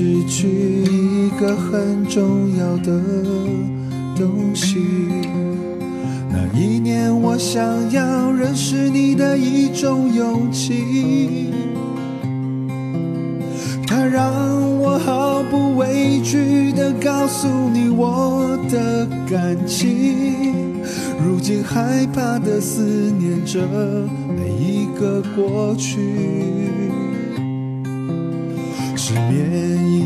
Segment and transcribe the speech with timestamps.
[0.00, 0.46] 失去
[0.84, 3.02] 一个很重要的
[4.14, 4.78] 东西。
[6.30, 7.60] 那一年，我想
[7.90, 11.50] 要认识你的一种勇气，
[13.88, 14.32] 它让
[14.78, 20.54] 我毫不畏惧地告诉你我的感情。
[21.26, 22.84] 如今害怕的思
[23.18, 23.58] 念着
[24.28, 25.98] 每一个过去，
[28.94, 29.77] 失眠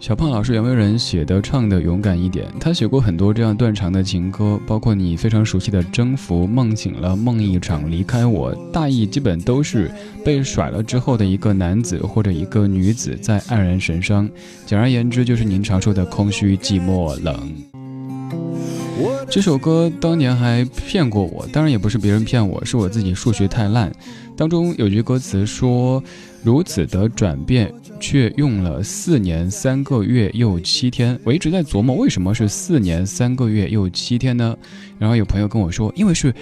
[0.00, 9.90] 小胖老师有没有人写的唱的勇敢一点，他写过很多这样断肠的情歌，包括你非常熟悉的《征服》《梦醒了》《梦一场》《离开我》，大意基本都是
[10.24, 14.26] 被甩了之后的一个男子或者一个女子在黯然神伤。
[14.64, 17.79] 简而言之，就是您常说的空虚、寂寞、冷。
[19.28, 23.92] 这首歌当年还骗过我，当然也不是别人骗我，是我自己数学太烂。
[24.36, 26.02] 当中有句歌词说
[26.42, 34.56] ：“如此的转变，却用了四年三个月又七天。”我一直在琢磨，为什么是四年三个月又七天呢？
[34.98, 36.34] 然后有朋友跟我说，因为是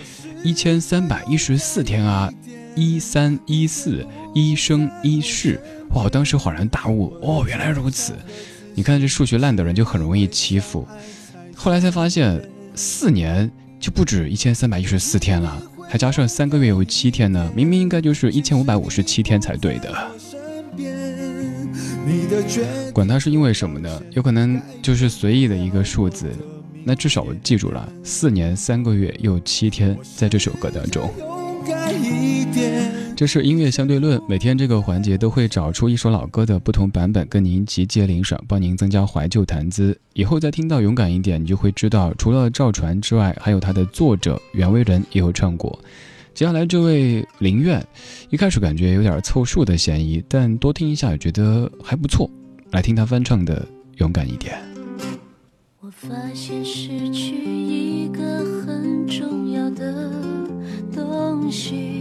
[0.45, 2.33] 一千三百一十四天啊，
[2.77, 5.61] 一三一四一生一世。
[5.91, 6.05] 哇！
[6.05, 8.13] 我当时恍然大悟，哦，原来如此。
[8.75, 10.87] 你看这数学烂的人就很容易欺负。
[11.57, 12.41] 后来才发现，
[12.79, 13.51] 四年
[13.81, 19.93] 就不止一千三百一十四天了，还加上三个月有七天呢，明明应该就是一千五百五十七天才对的。
[22.93, 24.01] 管它是因为什么呢？
[24.13, 26.31] 有可能就是随意的一个数字，
[26.85, 31.13] 那至少我记住了，四年三个月又七天，在这首歌当中。
[33.19, 39.99] 这是音乐相对论，每天这个环节都会找出一首老歌的不同版本，跟您集结领赏，帮您增加怀旧谈资。
[40.13, 45.77] 以后再听到勇敢一点，你就会知道，除了赵传之外，还有他的作者袁惟仁也有唱过。
[46.33, 47.85] 接下来这位林苑，
[48.31, 52.31] 一开始感觉有点凑数的嫌疑，但多听一下觉得还不错。
[52.71, 53.63] 来听他翻唱的
[53.97, 54.55] 《勇敢一点》。
[55.81, 58.23] 我发现失去一个
[58.65, 60.09] 很重要的。
[60.93, 61.98] 东西。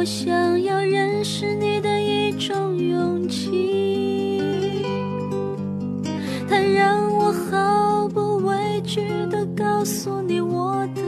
[0.00, 4.40] 我想要认识你的一种勇气，
[6.48, 11.02] 它让我毫不畏惧地告诉你我的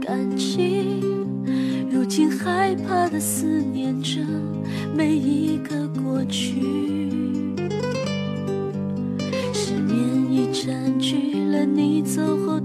[0.00, 1.02] 感情。
[1.90, 4.22] 如今害怕地思念着
[4.94, 6.54] 每一个过去，
[9.52, 9.98] 失眠
[10.32, 12.58] 已占据了你走后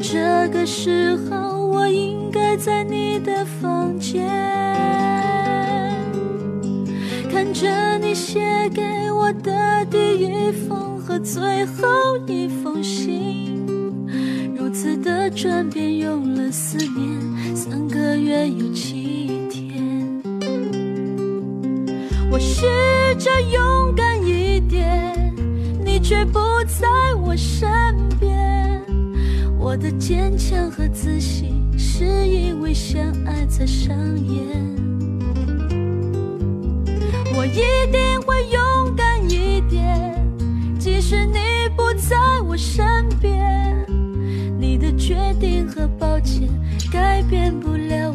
[0.00, 4.26] 这个时候我应该在你的房间，
[7.30, 8.40] 看着你写
[8.74, 8.82] 给
[9.12, 13.66] 我的第一封和最后一封信，
[14.56, 17.54] 如此的转变用了四年。
[17.54, 20.22] 三个月又七天，
[22.30, 22.66] 我试
[23.18, 25.34] 着勇敢一点，
[25.84, 26.88] 你却不在。
[27.24, 27.70] 我身
[28.18, 28.31] 边，
[29.72, 34.46] 我的坚强和自信，是因为相爱才上演。
[37.34, 40.14] 我一定会勇敢一点，
[40.78, 41.38] 即使你
[41.74, 42.84] 不在我身
[43.18, 43.74] 边，
[44.60, 46.46] 你的决定和抱歉
[46.92, 48.12] 改变不了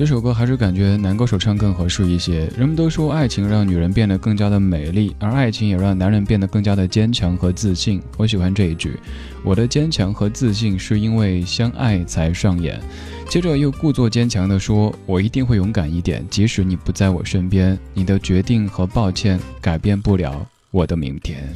[0.00, 2.50] 这首歌还是感觉男歌手唱更合适一些。
[2.56, 8.00] 人们都说爱情让女人变得更加的美丽，而爱情也让男人变得更加的坚强和自信。
[8.16, 8.98] 我喜欢这一句
[9.44, 12.80] ：“我的坚强和自信是因为相爱才上演。”
[13.28, 21.46] 接着又故作坚强地说：“我一定会勇敢一点，即使你不在我身边，你的决定和抱歉改变不了我的明天。”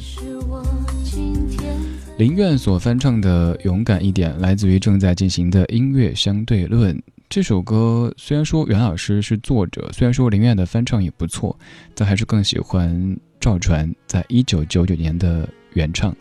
[2.19, 7.01] 林苑所翻唱的《勇敢一点》来自于正在进行的音乐相对论。
[7.27, 11.57] 这首歌虽然说袁老师是作者，虽然说林苑的翻唱也不错，
[11.93, 16.15] 但还是更喜欢赵传在一九九九年的原唱。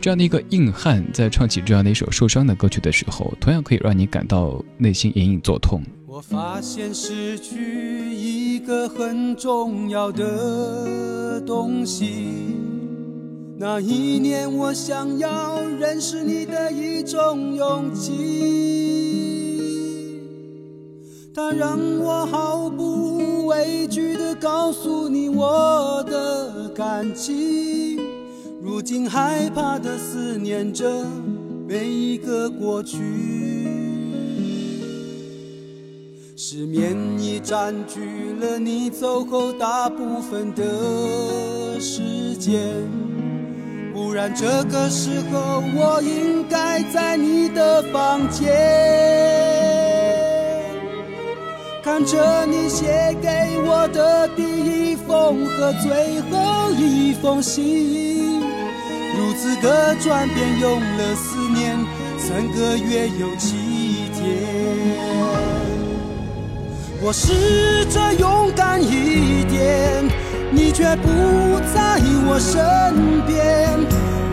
[0.00, 5.82] 这样的一个硬汉，在唱起这样的一首受伤的歌曲的时候，同样可以让你感到内心隐隐作痛。
[6.06, 12.54] 我发现失去一个很重要的东西。
[13.58, 19.29] 那一年，我想要认识你的一种勇气，
[21.32, 28.00] 它让我毫不畏惧地告诉你我的感情。
[28.60, 31.06] 如今害怕地思念着
[31.68, 32.98] 每一个过去。
[36.36, 42.60] 失眠已占据了你走后大部分的时间，
[43.94, 48.48] 不然这个时候我应该在你的房间，
[51.82, 58.40] 看着你写给我的第一封和最后一封信，
[59.16, 61.78] 如此的转变用了四年，
[62.18, 64.20] 三个月有七天。
[67.02, 70.04] 我试着勇敢一点，
[70.52, 71.08] 你却不
[71.74, 71.98] 在
[72.28, 73.70] 我身边。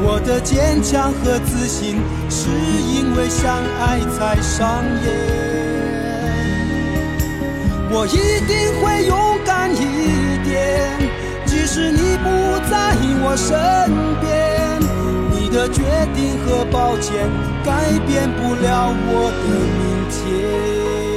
[0.03, 1.95] 我的坚强和自信，
[2.29, 5.46] 是因为相爱才上演。
[7.89, 11.00] 我一定会勇敢一点，
[11.45, 13.48] 即使你不在我身
[14.19, 14.28] 边。
[15.31, 15.81] 你的决
[16.13, 17.30] 定和抱歉，
[17.63, 19.48] 改变不了我的
[19.78, 19.81] 明
[20.12, 21.17] 天。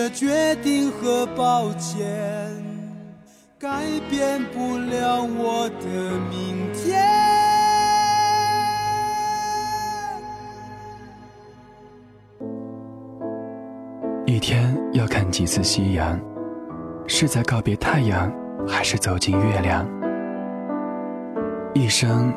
[0.00, 2.08] 的决定和抱歉，
[3.58, 5.86] 改变不了我的
[6.30, 7.04] 明天。
[14.24, 16.18] 一天要看几次夕阳？
[17.06, 18.32] 是在告别太阳，
[18.66, 19.86] 还是走进月亮？
[21.74, 22.32] 一生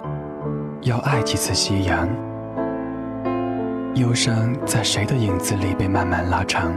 [0.82, 2.10] 要爱几次夕阳？
[3.96, 6.74] 忧伤在谁的影子里被慢慢拉长？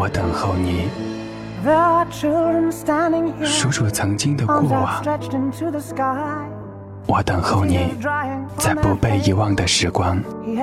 [0.00, 0.88] 我等候你，
[3.44, 5.02] 数数曾经的过往。
[7.06, 7.94] 我等候你，
[8.56, 10.18] 在不被遗忘的时光。
[10.46, 10.54] 有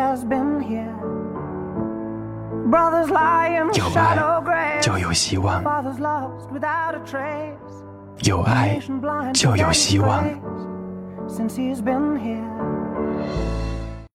[3.96, 4.18] 爱
[4.82, 5.64] 就有希望，
[8.24, 8.80] 有爱
[9.36, 10.24] 就有希望。